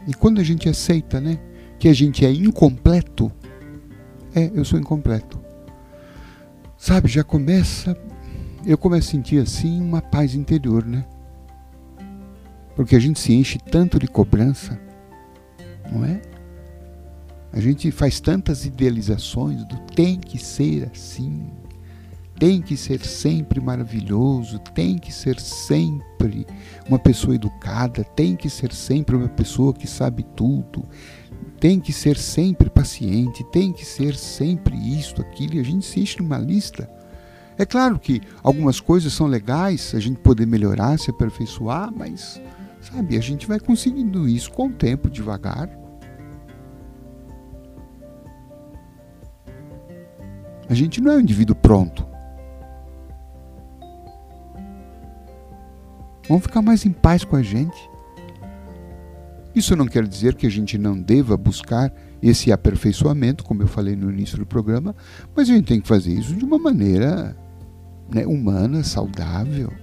E 0.07 0.13
quando 0.15 0.41
a 0.41 0.43
gente 0.43 0.67
aceita, 0.67 1.21
né, 1.21 1.39
que 1.77 1.87
a 1.87 1.93
gente 1.93 2.25
é 2.25 2.31
incompleto, 2.31 3.31
é, 4.35 4.51
eu 4.53 4.63
sou 4.63 4.79
incompleto. 4.79 5.39
Sabe, 6.77 7.07
já 7.07 7.23
começa. 7.23 7.97
Eu 8.65 8.77
começo 8.77 9.09
a 9.09 9.11
sentir 9.11 9.41
assim 9.41 9.81
uma 9.81 10.01
paz 10.01 10.35
interior, 10.35 10.85
né? 10.85 11.05
Porque 12.75 12.95
a 12.95 12.99
gente 12.99 13.19
se 13.19 13.33
enche 13.33 13.59
tanto 13.59 13.99
de 13.99 14.07
cobrança, 14.07 14.79
não 15.91 16.05
é? 16.05 16.21
A 17.51 17.59
gente 17.59 17.91
faz 17.91 18.19
tantas 18.19 18.65
idealizações 18.65 19.65
do 19.65 19.77
tem 19.93 20.19
que 20.19 20.37
ser 20.37 20.89
assim, 20.93 21.49
tem 22.39 22.61
que 22.61 22.77
ser 22.77 23.05
sempre 23.05 23.59
maravilhoso, 23.59 24.59
tem 24.73 24.97
que 24.97 25.11
ser 25.11 25.37
sempre 25.41 26.47
uma 26.87 26.97
pessoa 26.97 27.35
educada, 27.35 28.03
tem 28.03 28.33
que 28.33 28.49
ser 28.49 28.73
sempre 28.73 29.17
uma 29.17 29.27
pessoa 29.27 29.73
que 29.73 29.85
sabe 29.85 30.23
tudo, 30.37 30.85
tem 31.59 31.81
que 31.81 31.91
ser 31.91 32.17
sempre 32.17 32.69
paciente, 32.69 33.43
tem 33.51 33.73
que 33.73 33.85
ser 33.85 34.15
sempre 34.15 34.73
isto, 34.97 35.21
aquilo, 35.21 35.55
e 35.55 35.59
a 35.59 35.63
gente 35.63 35.79
insiste 35.79 36.21
numa 36.21 36.37
lista. 36.37 36.89
É 37.57 37.65
claro 37.65 37.99
que 37.99 38.21
algumas 38.41 38.79
coisas 38.79 39.11
são 39.11 39.27
legais, 39.27 39.93
a 39.93 39.99
gente 39.99 40.21
poder 40.21 40.47
melhorar, 40.47 40.97
se 40.97 41.09
aperfeiçoar, 41.09 41.91
mas, 41.93 42.41
sabe, 42.79 43.17
a 43.17 43.21
gente 43.21 43.45
vai 43.45 43.59
conseguindo 43.59 44.29
isso 44.29 44.49
com 44.53 44.67
o 44.67 44.73
tempo, 44.73 45.09
devagar. 45.09 45.69
A 50.69 50.73
gente 50.73 51.01
não 51.01 51.11
é 51.11 51.15
um 51.17 51.19
indivíduo 51.19 51.55
pronto. 51.55 52.07
Vamos 56.29 56.43
ficar 56.43 56.61
mais 56.61 56.85
em 56.85 56.91
paz 56.91 57.23
com 57.25 57.35
a 57.35 57.41
gente. 57.41 57.89
Isso 59.55 59.75
não 59.75 59.87
quer 59.87 60.07
dizer 60.07 60.35
que 60.35 60.45
a 60.45 60.49
gente 60.49 60.77
não 60.77 61.01
deva 61.01 61.35
buscar 61.35 61.91
esse 62.21 62.51
aperfeiçoamento, 62.51 63.43
como 63.43 63.63
eu 63.63 63.67
falei 63.67 63.95
no 63.95 64.11
início 64.11 64.37
do 64.37 64.45
programa, 64.45 64.95
mas 65.35 65.49
a 65.49 65.53
gente 65.53 65.65
tem 65.65 65.81
que 65.81 65.87
fazer 65.87 66.13
isso 66.13 66.35
de 66.35 66.45
uma 66.45 66.59
maneira 66.59 67.35
né, 68.13 68.27
humana, 68.27 68.83
saudável. 68.83 69.73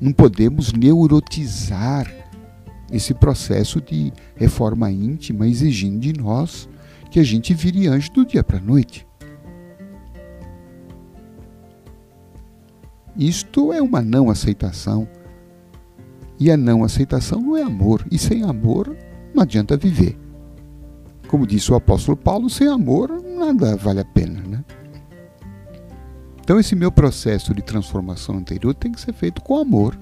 Não 0.00 0.12
podemos 0.12 0.72
neurotizar 0.72 2.12
esse 2.90 3.14
processo 3.14 3.80
de 3.80 4.12
reforma 4.34 4.90
íntima 4.90 5.46
exigindo 5.46 6.00
de 6.00 6.12
nós 6.12 6.68
que 7.12 7.20
a 7.20 7.24
gente 7.24 7.54
vire 7.54 7.86
anjo 7.86 8.12
do 8.12 8.26
dia 8.26 8.42
para 8.42 8.58
a 8.58 8.60
noite. 8.60 9.05
Isto 13.18 13.72
é 13.72 13.80
uma 13.80 14.02
não 14.02 14.30
aceitação. 14.30 15.08
E 16.38 16.50
a 16.50 16.56
não 16.56 16.84
aceitação 16.84 17.40
não 17.40 17.56
é 17.56 17.62
amor. 17.62 18.06
E 18.10 18.18
sem 18.18 18.42
amor 18.42 18.94
não 19.34 19.42
adianta 19.42 19.76
viver. 19.76 20.18
Como 21.28 21.46
disse 21.46 21.72
o 21.72 21.74
apóstolo 21.74 22.16
Paulo, 22.16 22.48
sem 22.48 22.68
amor 22.68 23.22
nada 23.22 23.76
vale 23.76 24.00
a 24.00 24.04
pena. 24.04 24.40
Né? 24.42 24.64
Então, 26.40 26.60
esse 26.60 26.76
meu 26.76 26.92
processo 26.92 27.52
de 27.54 27.62
transformação 27.62 28.36
anterior 28.36 28.74
tem 28.74 28.92
que 28.92 29.00
ser 29.00 29.12
feito 29.12 29.42
com 29.42 29.56
amor. 29.56 29.98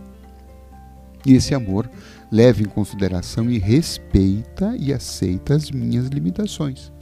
E 1.24 1.32
esse 1.32 1.54
amor 1.54 1.90
leva 2.30 2.60
em 2.60 2.66
consideração 2.66 3.50
e 3.50 3.58
respeita 3.58 4.76
e 4.78 4.92
aceita 4.92 5.54
as 5.54 5.70
minhas 5.70 6.08
limitações. 6.08 6.92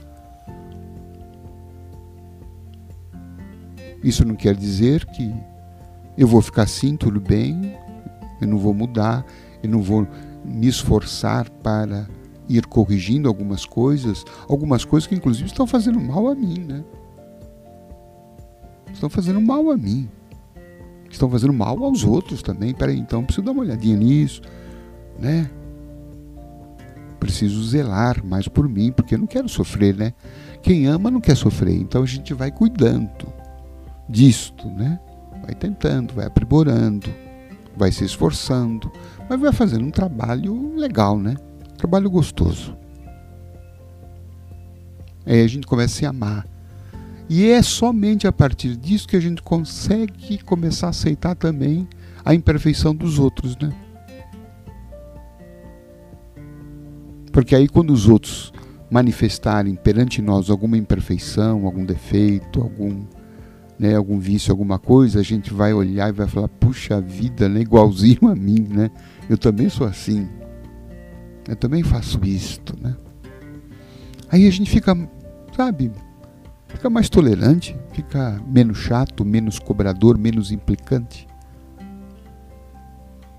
Isso 4.01 4.25
não 4.25 4.35
quer 4.35 4.55
dizer 4.55 5.05
que 5.07 5.33
eu 6.17 6.27
vou 6.27 6.41
ficar 6.41 6.63
assim, 6.63 6.95
tudo 6.95 7.19
bem, 7.19 7.75
eu 8.41 8.47
não 8.47 8.57
vou 8.57 8.73
mudar, 8.73 9.25
eu 9.61 9.69
não 9.69 9.81
vou 9.81 10.07
me 10.43 10.67
esforçar 10.67 11.49
para 11.49 12.07
ir 12.47 12.65
corrigindo 12.65 13.27
algumas 13.27 13.65
coisas, 13.65 14.23
algumas 14.47 14.83
coisas 14.83 15.07
que 15.07 15.15
inclusive 15.15 15.47
estão 15.47 15.65
fazendo 15.65 15.99
mal 15.99 16.27
a 16.27 16.35
mim, 16.35 16.59
né? 16.59 16.83
Estão 18.93 19.09
fazendo 19.09 19.41
mal 19.41 19.71
a 19.71 19.77
mim. 19.77 20.09
Estão 21.09 21.29
fazendo 21.29 21.53
mal 21.53 21.81
aos 21.83 22.03
outros 22.03 22.41
também. 22.41 22.73
Peraí, 22.73 22.97
então 22.97 23.23
preciso 23.23 23.45
dar 23.45 23.51
uma 23.51 23.61
olhadinha 23.61 23.97
nisso, 23.97 24.41
né? 25.19 25.49
Preciso 27.19 27.63
zelar 27.63 28.23
mais 28.25 28.47
por 28.47 28.67
mim, 28.67 28.91
porque 28.91 29.15
eu 29.15 29.19
não 29.19 29.27
quero 29.27 29.47
sofrer, 29.47 29.95
né? 29.95 30.13
Quem 30.61 30.87
ama 30.87 31.11
não 31.11 31.21
quer 31.21 31.35
sofrer, 31.35 31.75
então 31.75 32.03
a 32.03 32.05
gente 32.05 32.33
vai 32.33 32.51
cuidando 32.51 33.27
disto, 34.09 34.67
né? 34.69 34.99
Vai 35.43 35.53
tentando, 35.53 36.13
vai 36.13 36.25
aprimorando, 36.25 37.13
vai 37.75 37.91
se 37.91 38.05
esforçando, 38.05 38.91
mas 39.29 39.39
vai 39.39 39.51
fazendo 39.51 39.85
um 39.85 39.91
trabalho 39.91 40.75
legal, 40.75 41.19
né? 41.19 41.35
Um 41.73 41.77
trabalho 41.77 42.09
gostoso. 42.09 42.75
Aí 45.25 45.41
a 45.41 45.47
gente 45.47 45.67
começa 45.67 45.93
a 45.93 45.97
se 45.97 46.05
amar. 46.05 46.47
E 47.29 47.49
é 47.49 47.61
somente 47.61 48.27
a 48.27 48.31
partir 48.31 48.75
disso 48.75 49.07
que 49.07 49.15
a 49.15 49.19
gente 49.19 49.41
consegue 49.41 50.37
começar 50.43 50.87
a 50.87 50.89
aceitar 50.91 51.35
também 51.35 51.87
a 52.23 52.33
imperfeição 52.33 52.95
dos 52.95 53.19
outros, 53.19 53.57
né? 53.57 53.71
Porque 57.31 57.55
aí 57.55 57.67
quando 57.67 57.91
os 57.91 58.07
outros 58.07 58.53
manifestarem 58.91 59.75
perante 59.75 60.21
nós 60.21 60.49
alguma 60.51 60.77
imperfeição, 60.77 61.65
algum 61.65 61.83
defeito, 61.83 62.61
algum 62.61 63.05
né, 63.83 63.97
algum 63.97 64.17
vício, 64.17 64.49
alguma 64.49 64.79
coisa, 64.79 65.19
a 65.19 65.23
gente 65.23 65.53
vai 65.53 65.73
olhar 65.73 66.07
e 66.07 66.13
vai 66.13 66.25
falar, 66.25 66.47
puxa 66.47 67.01
vida, 67.01 67.49
né, 67.49 67.59
igualzinho 67.59 68.29
a 68.29 68.33
mim, 68.33 68.65
né? 68.69 68.89
Eu 69.29 69.37
também 69.37 69.67
sou 69.67 69.85
assim. 69.85 70.25
Eu 71.49 71.57
também 71.57 71.83
faço 71.83 72.17
isto, 72.23 72.77
né? 72.81 72.95
Aí 74.29 74.47
a 74.47 74.51
gente 74.51 74.71
fica, 74.71 74.97
sabe, 75.53 75.91
fica 76.69 76.89
mais 76.89 77.09
tolerante, 77.09 77.75
fica 77.91 78.41
menos 78.47 78.77
chato, 78.77 79.25
menos 79.25 79.59
cobrador, 79.59 80.17
menos 80.17 80.49
implicante. 80.49 81.27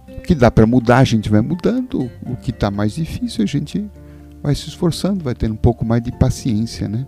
O 0.07 0.21
que 0.21 0.35
dá 0.35 0.51
para 0.51 0.67
mudar, 0.67 0.99
a 0.99 1.05
gente 1.05 1.31
vai 1.31 1.41
mudando. 1.41 2.11
O 2.27 2.37
que 2.37 2.51
está 2.51 2.71
mais 2.71 2.97
difícil, 2.97 3.43
a 3.43 3.47
gente 3.47 3.91
vai 4.43 4.55
se 4.55 4.69
esforçando, 4.69 5.25
vai 5.25 5.35
tendo 5.35 5.55
um 5.55 5.57
pouco 5.57 5.87
mais 5.87 6.03
de 6.03 6.13
paciência, 6.13 6.87
né? 6.87 7.07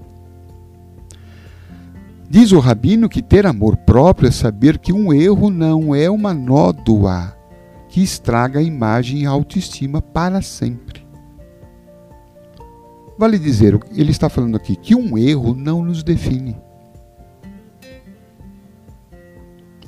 Diz 2.28 2.50
o 2.50 2.58
rabino 2.58 3.08
que 3.08 3.22
ter 3.22 3.46
amor 3.46 3.76
próprio 3.76 4.28
é 4.28 4.32
saber 4.32 4.78
que 4.78 4.92
um 4.92 5.12
erro 5.12 5.48
não 5.48 5.94
é 5.94 6.10
uma 6.10 6.34
nódoa 6.34 7.36
que 7.88 8.02
estraga 8.02 8.58
a 8.58 8.62
imagem 8.62 9.22
e 9.22 9.26
a 9.26 9.30
autoestima 9.30 10.02
para 10.02 10.42
sempre. 10.42 11.06
Vale 13.16 13.38
dizer, 13.38 13.78
ele 13.94 14.10
está 14.10 14.28
falando 14.28 14.56
aqui 14.56 14.76
que 14.76 14.94
um 14.94 15.16
erro 15.16 15.54
não 15.54 15.82
nos 15.82 16.02
define. 16.02 16.56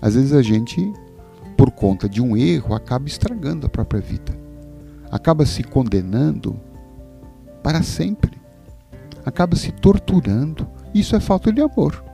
Às 0.01 0.15
vezes 0.15 0.33
a 0.33 0.41
gente, 0.41 0.81
por 1.57 1.73
conta 1.73 2.09
de 2.09 2.23
um 2.23 2.37
erro, 2.37 2.75
acaba 2.75 3.07
estragando 3.09 3.67
a 3.67 3.69
própria 3.69 4.01
vida. 4.01 4.33
Acaba 5.11 5.45
se 5.45 5.65
condenando 5.65 6.59
para 7.63 7.83
sempre. 7.83 8.41
Acaba 9.27 9.57
se 9.57 9.73
torturando. 9.73 10.67
Isso 10.95 11.17
é 11.17 11.21
falta 11.21 11.53
de 11.53 11.61
amor. 11.61 12.08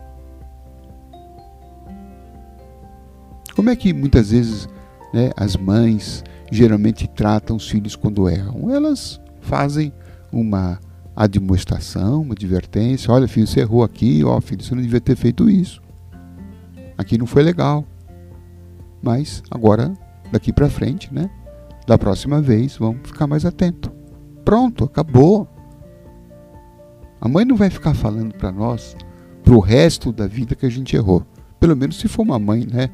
Como 3.65 3.73
é 3.73 3.77
que 3.77 3.95
muitas 3.95 4.31
vezes 4.31 4.69
né, 5.11 5.31
as 5.35 5.57
mães 5.57 6.23
geralmente 6.53 7.09
tratam 7.09 7.57
os 7.57 7.67
filhos 7.67 7.97
quando 7.97 8.29
erram? 8.29 8.71
Elas 8.71 9.19
fazem 9.41 9.91
uma 10.31 10.79
admoestação, 11.17 12.21
uma 12.21 12.35
advertência. 12.35 13.11
Olha, 13.11 13.27
filho, 13.27 13.47
você 13.47 13.61
errou 13.61 13.83
aqui. 13.83 14.23
Ó, 14.23 14.39
filho, 14.43 14.63
você 14.63 14.75
não 14.75 14.83
devia 14.83 15.01
ter 15.01 15.17
feito 15.17 15.49
isso. 15.49 15.81
Aqui 16.99 17.17
não 17.17 17.25
foi 17.25 17.43
legal. 17.43 17.87
Mas 19.03 19.43
agora, 19.51 19.95
daqui 20.31 20.53
para 20.53 20.69
frente, 20.69 21.09
né? 21.11 21.31
Da 21.87 21.97
próxima 21.97 22.43
vez, 22.43 22.77
vamos 22.77 23.09
ficar 23.09 23.27
mais 23.27 23.47
atento. 23.47 23.91
Pronto, 24.45 24.85
acabou. 24.85 25.49
A 27.19 27.27
mãe 27.27 27.47
não 27.47 27.57
vai 27.57 27.71
ficar 27.71 27.95
falando 27.95 28.35
para 28.35 28.53
nós 28.53 28.95
para 29.43 29.55
o 29.55 29.59
resto 29.59 30.13
da 30.13 30.27
vida 30.27 30.55
que 30.55 30.67
a 30.67 30.71
gente 30.71 30.95
errou. 30.95 31.25
Pelo 31.59 31.75
menos 31.75 31.99
se 31.99 32.09
for 32.09 32.25
uma 32.25 32.39
mãe, 32.39 32.69
né? 32.71 32.91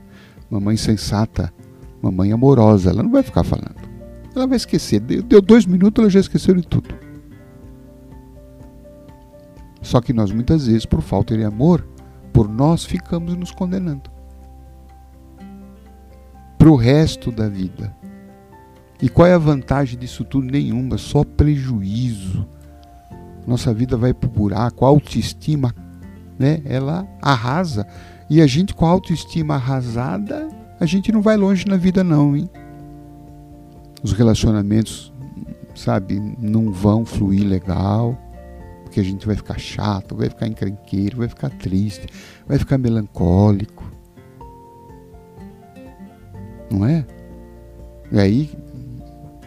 Uma 0.51 0.61
mãe 0.61 0.77
sensata, 0.77 1.53
uma 2.03 2.11
mãe 2.11 2.33
amorosa, 2.33 2.91
ela 2.91 3.03
não 3.03 3.11
vai 3.11 3.23
ficar 3.23 3.45
falando. 3.45 3.77
Ela 4.35 4.47
vai 4.47 4.57
esquecer. 4.57 5.01
Deu, 5.01 5.23
deu 5.23 5.41
dois 5.41 5.67
minutos, 5.67 6.03
ela 6.03 6.11
já 6.11 6.21
esqueceu 6.21 6.55
de 6.55 6.67
tudo. 6.67 6.95
Só 9.83 10.01
que 10.01 10.13
nós 10.13 10.31
muitas 10.31 10.67
vezes, 10.67 10.85
por 10.85 11.01
falta 11.01 11.37
de 11.37 11.45
amor, 11.45 11.87
por 12.33 12.49
nós 12.49 12.85
ficamos 12.85 13.35
nos 13.35 13.51
condenando. 13.51 14.11
Para 16.59 16.71
o 16.71 16.77
resto 16.77 17.33
da 17.33 17.49
vida. 17.49 17.95
E 19.01 19.09
qual 19.09 19.27
é 19.27 19.35
a 19.35 19.39
vantagem 19.39 19.99
disso 19.99 20.25
tudo? 20.25 20.51
Nenhuma, 20.51 20.99
só 20.99 21.25
prejuízo. 21.25 22.47
Nossa 23.47 23.73
vida 23.73 23.97
vai 23.97 24.13
para 24.13 24.29
o 24.29 24.33
buraco, 24.33 24.85
a 24.85 24.89
autoestima, 24.89 25.75
né? 26.39 26.61
ela 26.65 27.09
arrasa. 27.23 27.87
E 28.31 28.40
a 28.40 28.47
gente 28.47 28.73
com 28.73 28.87
a 28.87 28.90
autoestima 28.90 29.57
arrasada, 29.57 30.49
a 30.79 30.87
gente 30.87 31.11
não 31.11 31.21
vai 31.21 31.37
longe 31.37 31.66
na 31.66 31.77
vida 31.77 32.05
não, 32.05 32.37
hein? 32.37 32.49
Os 34.05 34.12
relacionamentos, 34.12 35.12
sabe, 35.75 36.21
não 36.38 36.71
vão 36.71 37.05
fluir 37.05 37.45
legal, 37.45 38.16
porque 38.85 39.01
a 39.01 39.03
gente 39.03 39.27
vai 39.27 39.35
ficar 39.35 39.59
chato, 39.59 40.14
vai 40.14 40.29
ficar 40.29 40.47
encrenqueiro, 40.47 41.19
vai 41.19 41.29
ficar 41.29 41.51
triste, 41.51 42.07
vai 42.47 42.57
ficar 42.57 42.79
melancólico. 42.79 43.85
Não 46.71 46.87
é? 46.87 47.05
E 48.12 48.21
aí, 48.21 48.51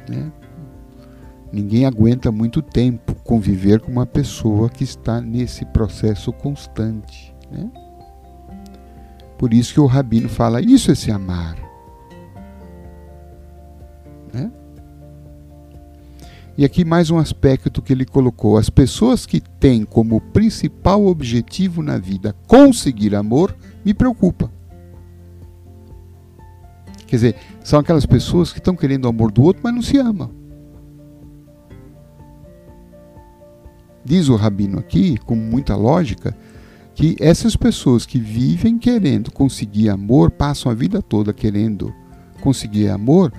né? 0.09 0.29
Ninguém 1.53 1.85
aguenta 1.85 2.33
muito 2.33 2.61
tempo 2.61 3.15
conviver 3.23 3.79
com 3.79 3.91
uma 3.91 4.05
pessoa 4.05 4.69
que 4.69 4.83
está 4.83 5.21
nesse 5.21 5.65
processo 5.67 6.33
constante, 6.33 7.33
né? 7.49 7.71
Por 9.43 9.53
isso 9.53 9.73
que 9.73 9.79
o 9.81 9.85
rabino 9.85 10.29
fala: 10.29 10.61
isso 10.61 10.89
é 10.89 10.95
se 10.95 11.11
amar. 11.11 11.57
Né? 14.33 14.49
E 16.57 16.63
aqui 16.63 16.85
mais 16.85 17.11
um 17.11 17.17
aspecto 17.17 17.81
que 17.81 17.91
ele 17.91 18.05
colocou: 18.05 18.57
as 18.57 18.69
pessoas 18.69 19.25
que 19.25 19.41
têm 19.41 19.83
como 19.83 20.21
principal 20.21 21.05
objetivo 21.05 21.83
na 21.83 21.97
vida 21.97 22.33
conseguir 22.47 23.13
amor 23.15 23.53
me 23.83 23.93
preocupa. 23.93 24.49
Quer 27.05 27.15
dizer, 27.17 27.35
são 27.65 27.81
aquelas 27.81 28.05
pessoas 28.05 28.53
que 28.53 28.59
estão 28.59 28.77
querendo 28.77 29.03
o 29.03 29.09
amor 29.09 29.29
do 29.29 29.43
outro, 29.43 29.61
mas 29.61 29.75
não 29.75 29.81
se 29.81 29.97
amam. 29.97 30.31
Diz 34.05 34.29
o 34.29 34.37
rabino 34.37 34.79
aqui, 34.79 35.17
com 35.17 35.35
muita 35.35 35.75
lógica, 35.75 36.33
que 36.93 37.15
essas 37.19 37.55
pessoas 37.55 38.05
que 38.05 38.19
vivem 38.19 38.77
querendo 38.77 39.31
conseguir 39.31 39.89
amor, 39.89 40.31
passam 40.31 40.71
a 40.71 40.75
vida 40.75 41.01
toda 41.01 41.33
querendo 41.33 41.93
conseguir 42.41 42.89
amor, 42.89 43.33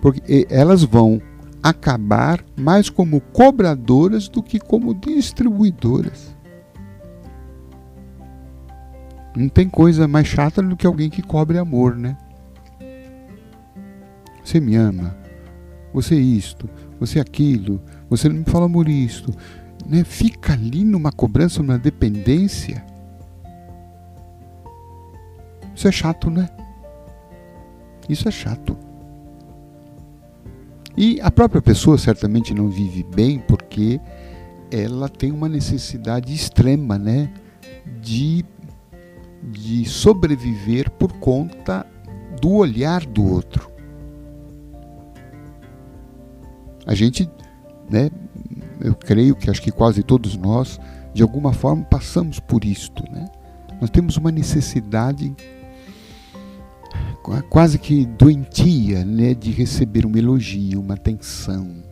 porque 0.00 0.46
elas 0.48 0.82
vão 0.84 1.20
acabar 1.62 2.44
mais 2.56 2.88
como 2.88 3.20
cobradoras 3.20 4.28
do 4.28 4.42
que 4.42 4.58
como 4.58 4.94
distribuidoras. 4.94 6.34
Não 9.36 9.48
tem 9.48 9.68
coisa 9.68 10.08
mais 10.08 10.26
chata 10.26 10.62
do 10.62 10.76
que 10.76 10.86
alguém 10.86 11.08
que 11.08 11.22
cobre 11.22 11.58
amor, 11.58 11.96
né? 11.96 12.16
Você 14.42 14.58
me 14.58 14.74
ama, 14.74 15.16
você 15.92 16.16
é 16.16 16.18
isto, 16.18 16.68
você 16.98 17.18
é 17.18 17.22
aquilo, 17.22 17.80
você 18.08 18.28
não 18.28 18.36
me 18.36 18.44
fala 18.44 18.66
amor 18.66 18.88
isto. 18.88 19.32
Né? 19.86 20.02
Fica 20.04 20.52
ali 20.54 20.84
numa 20.84 21.12
cobrança, 21.12 21.62
numa 21.62 21.78
dependência. 21.78 22.84
Isso 25.74 25.88
é 25.88 25.92
chato, 25.92 26.30
né? 26.30 26.48
Isso 28.08 28.28
é 28.28 28.30
chato. 28.30 28.76
E 30.96 31.20
a 31.20 31.30
própria 31.30 31.62
pessoa 31.62 31.96
certamente 31.96 32.52
não 32.52 32.68
vive 32.68 33.02
bem 33.04 33.38
porque 33.38 34.00
ela 34.70 35.08
tem 35.08 35.32
uma 35.32 35.48
necessidade 35.48 36.32
extrema, 36.34 36.98
né, 36.98 37.32
de, 38.00 38.44
de 39.42 39.84
sobreviver 39.84 40.90
por 40.90 41.12
conta 41.14 41.86
do 42.40 42.52
olhar 42.52 43.04
do 43.04 43.24
outro. 43.24 43.70
A 46.86 46.94
gente, 46.94 47.28
né, 47.88 48.10
eu 48.80 48.94
creio 48.94 49.36
que 49.36 49.50
acho 49.50 49.62
que 49.62 49.70
quase 49.70 50.02
todos 50.02 50.36
nós, 50.36 50.80
de 51.12 51.22
alguma 51.22 51.52
forma, 51.52 51.84
passamos 51.84 52.40
por 52.40 52.64
isto, 52.64 53.04
né? 53.10 53.26
Nós 53.80 53.90
temos 53.90 54.16
uma 54.16 54.30
necessidade 54.30 55.34
quase 57.48 57.78
que 57.78 58.06
doentia, 58.06 59.04
né, 59.04 59.34
de 59.34 59.50
receber 59.50 60.06
um 60.06 60.16
elogio, 60.16 60.80
uma 60.80 60.94
atenção, 60.94 61.82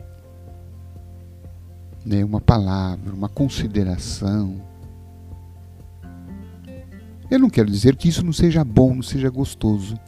né, 2.05 2.25
uma 2.25 2.41
palavra, 2.41 3.15
uma 3.15 3.29
consideração. 3.29 4.61
Eu 7.31 7.39
não 7.39 7.51
quero 7.51 7.71
dizer 7.71 7.97
que 7.97 8.09
isso 8.09 8.25
não 8.25 8.33
seja 8.33 8.65
bom, 8.65 8.95
não 8.95 9.03
seja 9.03 9.29
gostoso. 9.29 9.99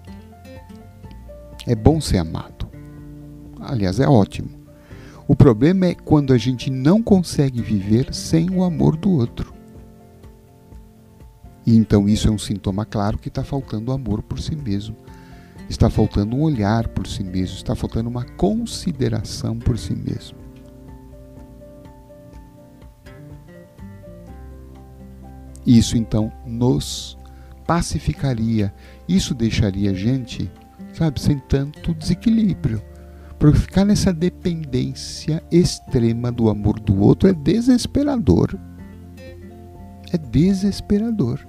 É 1.67 1.75
bom 1.75 2.01
ser 2.01 2.17
amado. 2.17 2.67
Aliás, 3.61 4.01
é 4.01 4.09
ótimo. 4.09 4.49
O 5.29 5.37
problema 5.37 5.87
é 5.87 5.95
quando 5.95 6.33
a 6.33 6.39
gente 6.39 6.71
não 6.71 7.03
consegue 7.03 7.61
viver 7.61 8.15
sem 8.15 8.51
o 8.51 8.65
amor 8.65 8.97
do 8.97 9.11
outro. 9.11 9.53
E 11.67 11.77
então 11.77 12.09
isso 12.09 12.27
é 12.27 12.31
um 12.31 12.39
sintoma 12.39 12.87
claro 12.87 13.19
que 13.19 13.29
está 13.29 13.45
faltando 13.45 13.93
amor 13.93 14.23
por 14.23 14.41
si 14.41 14.57
mesmo 14.57 14.97
está 15.71 15.89
faltando 15.89 16.35
um 16.35 16.43
olhar 16.43 16.89
por 16.89 17.07
si 17.07 17.23
mesmo, 17.23 17.57
está 17.57 17.77
faltando 17.77 18.11
uma 18.11 18.25
consideração 18.25 19.57
por 19.57 19.79
si 19.79 19.95
mesmo. 19.95 20.37
Isso 25.65 25.97
então 25.97 26.33
nos 26.45 27.17
pacificaria, 27.67 28.75
isso 29.09 29.33
deixaria 29.33 29.93
a 29.93 29.95
gente, 29.95 30.51
sabe, 30.93 31.21
sem 31.21 31.39
tanto 31.39 31.95
desequilíbrio. 31.95 32.83
Porque 33.39 33.59
ficar 33.59 33.85
nessa 33.85 34.13
dependência 34.13 35.43
extrema 35.51 36.33
do 36.33 36.51
amor 36.51 36.81
do 36.81 37.01
outro 37.01 37.29
é 37.29 37.33
desesperador. 37.33 38.59
É 40.13 40.19
desesperador. 40.19 41.47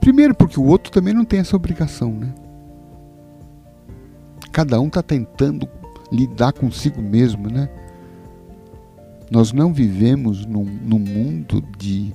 Primeiro, 0.00 0.34
porque 0.34 0.58
o 0.58 0.64
outro 0.64 0.90
também 0.90 1.12
não 1.12 1.24
tem 1.24 1.40
essa 1.40 1.54
obrigação, 1.54 2.10
né? 2.12 2.32
Cada 4.50 4.80
um 4.80 4.88
está 4.88 5.02
tentando 5.02 5.68
lidar 6.10 6.52
consigo 6.52 7.00
mesmo, 7.00 7.48
né? 7.48 7.68
Nós 9.30 9.52
não 9.52 9.72
vivemos 9.72 10.44
num, 10.44 10.64
num 10.64 10.98
mundo 10.98 11.62
de 11.78 12.12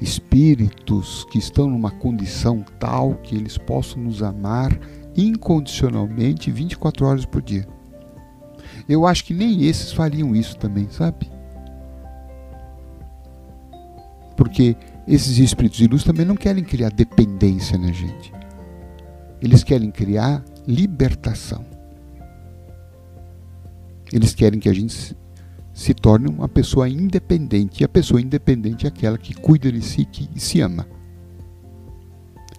espíritos 0.00 1.26
que 1.30 1.38
estão 1.38 1.68
numa 1.68 1.90
condição 1.90 2.64
tal 2.78 3.14
que 3.16 3.34
eles 3.34 3.58
possam 3.58 4.02
nos 4.02 4.22
amar 4.22 4.78
incondicionalmente 5.16 6.50
24 6.50 7.06
horas 7.06 7.24
por 7.26 7.42
dia. 7.42 7.66
Eu 8.88 9.06
acho 9.06 9.24
que 9.24 9.34
nem 9.34 9.64
esses 9.64 9.92
fariam 9.92 10.34
isso 10.34 10.56
também, 10.56 10.88
sabe? 10.90 11.30
Porque 14.36 14.76
esses 15.06 15.38
espíritos 15.38 15.78
de 15.78 15.86
luz 15.86 16.02
também 16.02 16.24
não 16.24 16.36
querem 16.36 16.64
criar 16.64 16.90
dependência 16.90 17.76
na 17.76 17.92
gente. 17.92 18.32
Eles 19.40 19.62
querem 19.62 19.90
criar 19.90 20.42
libertação. 20.66 21.64
Eles 24.12 24.34
querem 24.34 24.58
que 24.58 24.68
a 24.68 24.72
gente 24.72 25.14
se, 25.72 25.94
torne 25.94 26.28
uma 26.28 26.48
pessoa 26.48 26.88
independente. 26.88 27.82
E 27.82 27.84
a 27.84 27.88
pessoa 27.88 28.20
independente 28.20 28.86
é 28.86 28.88
aquela 28.88 29.18
que 29.18 29.34
cuida 29.34 29.70
de 29.70 29.82
si, 29.82 30.04
que 30.04 30.28
se 30.40 30.60
ama. 30.60 30.86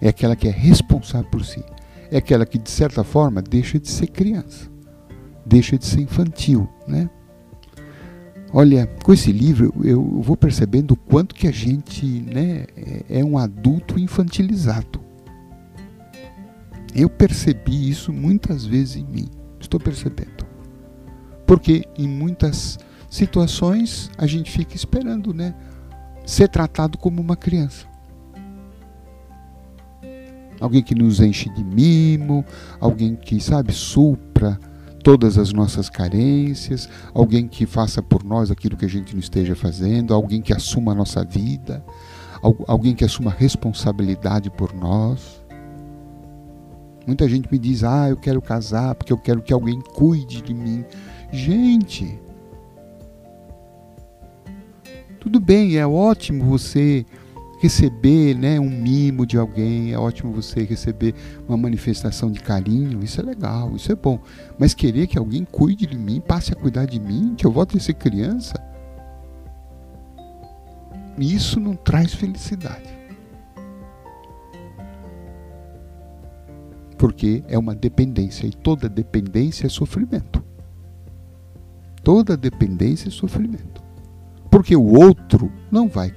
É 0.00 0.08
aquela 0.08 0.36
que 0.36 0.46
é 0.46 0.50
responsável 0.50 1.28
por 1.30 1.44
si. 1.44 1.64
É 2.10 2.18
aquela 2.18 2.46
que, 2.46 2.58
de 2.58 2.70
certa 2.70 3.02
forma, 3.02 3.42
deixa 3.42 3.80
de 3.80 3.88
ser 3.88 4.06
criança. 4.08 4.70
Deixa 5.44 5.76
de 5.76 5.84
ser 5.84 6.02
infantil, 6.02 6.68
né? 6.86 7.10
Olha, 8.58 8.86
com 9.04 9.12
esse 9.12 9.30
livro 9.30 9.70
eu 9.84 10.02
vou 10.22 10.34
percebendo 10.34 10.92
o 10.92 10.96
quanto 10.96 11.34
que 11.34 11.46
a 11.46 11.52
gente 11.52 12.06
né, 12.06 12.64
é 13.06 13.22
um 13.22 13.36
adulto 13.36 13.98
infantilizado. 13.98 14.98
Eu 16.94 17.10
percebi 17.10 17.90
isso 17.90 18.14
muitas 18.14 18.64
vezes 18.64 18.96
em 18.96 19.04
mim, 19.04 19.28
estou 19.60 19.78
percebendo. 19.78 20.46
Porque 21.46 21.84
em 21.98 22.08
muitas 22.08 22.78
situações 23.10 24.10
a 24.16 24.26
gente 24.26 24.50
fica 24.50 24.74
esperando 24.74 25.34
né, 25.34 25.54
ser 26.24 26.48
tratado 26.48 26.96
como 26.96 27.20
uma 27.20 27.36
criança. 27.36 27.86
Alguém 30.58 30.82
que 30.82 30.94
nos 30.94 31.20
enche 31.20 31.50
de 31.50 31.62
mimo, 31.62 32.42
alguém 32.80 33.16
que, 33.16 33.38
sabe, 33.38 33.74
supra 33.74 34.58
todas 35.06 35.38
as 35.38 35.52
nossas 35.52 35.88
carências, 35.88 36.88
alguém 37.14 37.46
que 37.46 37.64
faça 37.64 38.02
por 38.02 38.24
nós 38.24 38.50
aquilo 38.50 38.76
que 38.76 38.84
a 38.84 38.88
gente 38.88 39.12
não 39.12 39.20
esteja 39.20 39.54
fazendo, 39.54 40.12
alguém 40.12 40.42
que 40.42 40.52
assuma 40.52 40.90
a 40.90 40.94
nossa 40.96 41.22
vida, 41.22 41.80
alguém 42.66 42.92
que 42.92 43.04
assuma 43.04 43.30
responsabilidade 43.30 44.50
por 44.50 44.74
nós. 44.74 45.40
Muita 47.06 47.28
gente 47.28 47.48
me 47.52 47.56
diz: 47.56 47.84
"Ah, 47.84 48.08
eu 48.08 48.16
quero 48.16 48.42
casar 48.42 48.96
porque 48.96 49.12
eu 49.12 49.16
quero 49.16 49.40
que 49.42 49.52
alguém 49.52 49.80
cuide 49.80 50.42
de 50.42 50.52
mim". 50.52 50.84
Gente, 51.30 52.18
tudo 55.20 55.38
bem, 55.38 55.76
é 55.76 55.86
ótimo 55.86 56.44
você 56.46 57.06
receber 57.66 58.34
né, 58.34 58.60
um 58.60 58.70
mimo 58.70 59.26
de 59.26 59.36
alguém, 59.36 59.92
é 59.92 59.98
ótimo 59.98 60.32
você 60.32 60.62
receber 60.62 61.12
uma 61.48 61.56
manifestação 61.56 62.30
de 62.30 62.38
carinho, 62.38 63.02
isso 63.02 63.20
é 63.20 63.24
legal, 63.24 63.74
isso 63.74 63.90
é 63.90 63.96
bom. 63.96 64.20
Mas 64.56 64.72
querer 64.72 65.08
que 65.08 65.18
alguém 65.18 65.44
cuide 65.44 65.84
de 65.84 65.98
mim, 65.98 66.20
passe 66.20 66.52
a 66.52 66.56
cuidar 66.56 66.84
de 66.84 67.00
mim, 67.00 67.34
que 67.36 67.44
eu 67.44 67.50
volte 67.50 67.76
a 67.76 67.80
ser 67.80 67.94
criança, 67.94 68.54
isso 71.18 71.58
não 71.58 71.74
traz 71.74 72.14
felicidade. 72.14 72.94
Porque 76.96 77.42
é 77.48 77.58
uma 77.58 77.74
dependência 77.74 78.46
e 78.46 78.52
toda 78.52 78.88
dependência 78.88 79.66
é 79.66 79.68
sofrimento. 79.68 80.42
Toda 82.04 82.36
dependência 82.36 83.08
é 83.08 83.10
sofrimento. 83.10 83.82
Porque 84.48 84.76
o 84.76 84.96
outro 85.26 85.52
não 85.70 85.88
vai 85.88 86.12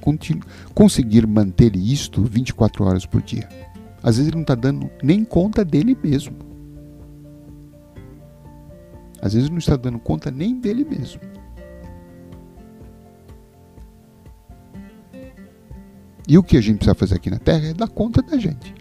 conseguir 0.73 1.25
manter 1.25 1.75
isto 1.75 2.21
24 2.23 2.85
horas 2.85 3.05
por 3.05 3.21
dia. 3.21 3.49
Às 4.03 4.17
vezes 4.17 4.27
ele 4.27 4.35
não 4.35 4.43
está 4.43 4.55
dando 4.55 4.89
nem 5.03 5.25
conta 5.25 5.65
dele 5.65 5.97
mesmo. 6.01 6.35
Às 9.21 9.33
vezes 9.33 9.49
não 9.49 9.57
está 9.57 9.75
dando 9.75 9.99
conta 9.99 10.31
nem 10.31 10.59
dele 10.59 10.85
mesmo. 10.85 11.19
E 16.27 16.37
o 16.37 16.43
que 16.43 16.55
a 16.55 16.61
gente 16.61 16.77
precisa 16.77 16.95
fazer 16.95 17.15
aqui 17.15 17.29
na 17.29 17.39
Terra 17.39 17.69
é 17.69 17.73
dar 17.73 17.87
conta 17.87 18.21
da 18.21 18.37
gente. 18.37 18.73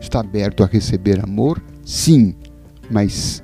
Está 0.00 0.20
aberto 0.20 0.62
a 0.62 0.66
receber 0.66 1.22
amor? 1.22 1.62
Sim, 1.84 2.36
mas 2.88 3.42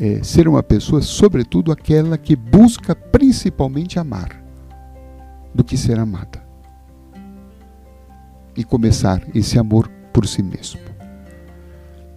é, 0.00 0.22
ser 0.22 0.46
uma 0.46 0.62
pessoa, 0.62 1.02
sobretudo 1.02 1.72
aquela 1.72 2.16
que 2.16 2.36
busca 2.36 2.94
principalmente 2.94 3.98
amar, 3.98 4.41
do 5.54 5.64
que 5.64 5.76
ser 5.76 5.98
amada. 5.98 6.42
E 8.56 8.64
começar 8.64 9.22
esse 9.34 9.58
amor 9.58 9.88
por 10.12 10.26
si 10.26 10.42
mesmo. 10.42 10.80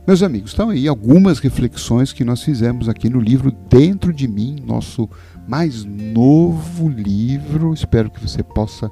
Meus 0.06 0.21
amigos, 0.21 0.52
estão 0.52 0.69
aí 0.69 0.88
algumas 0.88 1.39
reflexões 1.39 2.13
que 2.13 2.24
nós 2.24 2.43
fizemos 2.43 2.88
aqui 2.88 3.10
no 3.10 3.19
livro 3.19 3.52
Dentro 3.52 4.13
de 4.13 4.28
Mim, 4.28 4.58
nosso 4.63 5.10
mais 5.48 5.84
novo 5.84 6.88
livro. 6.88 7.74
Espero 7.74 8.12
que 8.12 8.21
você 8.21 8.43
possa 8.43 8.91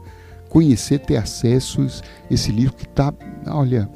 conhecer, 0.50 1.00
ter 1.00 1.18
acesso 1.18 1.82
a 1.82 2.34
esse 2.34 2.52
livro 2.52 2.76
que 2.76 2.86
está, 2.86 3.14
olha, 3.46 3.90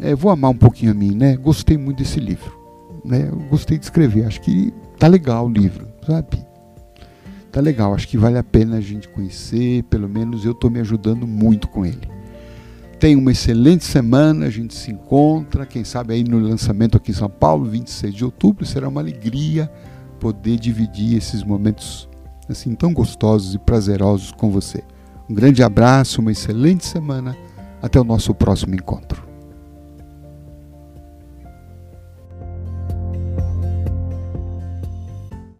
é, 0.00 0.14
vou 0.14 0.30
amar 0.30 0.50
um 0.50 0.56
pouquinho 0.56 0.92
a 0.92 0.94
mim, 0.94 1.14
né? 1.14 1.36
Gostei 1.36 1.76
muito 1.76 1.98
desse 1.98 2.20
livro 2.20 2.62
né? 3.04 3.30
Gostei 3.50 3.78
de 3.78 3.84
escrever, 3.84 4.26
acho 4.26 4.40
que 4.40 4.72
tá 4.98 5.06
legal 5.08 5.46
o 5.46 5.50
livro, 5.50 5.88
sabe? 6.06 6.44
Tá 7.52 7.60
legal, 7.60 7.92
acho 7.92 8.08
que 8.08 8.16
vale 8.16 8.38
a 8.38 8.42
pena 8.42 8.78
a 8.78 8.80
gente 8.80 9.06
conhecer, 9.06 9.82
pelo 9.84 10.08
menos 10.08 10.42
eu 10.46 10.52
estou 10.52 10.70
me 10.70 10.80
ajudando 10.80 11.26
muito 11.26 11.68
com 11.68 11.84
ele. 11.84 12.08
Tenha 12.98 13.18
uma 13.18 13.30
excelente 13.30 13.84
semana, 13.84 14.46
a 14.46 14.50
gente 14.50 14.74
se 14.74 14.90
encontra, 14.90 15.66
quem 15.66 15.84
sabe 15.84 16.14
aí 16.14 16.24
no 16.24 16.38
lançamento 16.38 16.96
aqui 16.96 17.10
em 17.10 17.14
São 17.14 17.28
Paulo, 17.28 17.66
26 17.66 18.14
de 18.14 18.24
outubro, 18.24 18.64
será 18.64 18.88
uma 18.88 19.02
alegria 19.02 19.70
poder 20.18 20.58
dividir 20.58 21.14
esses 21.14 21.44
momentos 21.44 22.08
assim 22.48 22.74
tão 22.74 22.94
gostosos 22.94 23.54
e 23.54 23.58
prazerosos 23.58 24.32
com 24.32 24.50
você. 24.50 24.82
Um 25.28 25.34
grande 25.34 25.62
abraço, 25.62 26.22
uma 26.22 26.32
excelente 26.32 26.86
semana, 26.86 27.36
até 27.82 28.00
o 28.00 28.04
nosso 28.04 28.34
próximo 28.34 28.74
encontro. 28.74 29.31